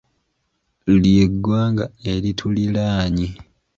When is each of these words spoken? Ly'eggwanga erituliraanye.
Ly'eggwanga 1.01 1.85
erituliraanye. 2.11 3.29